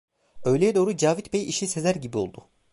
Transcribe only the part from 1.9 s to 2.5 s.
gibi oldu.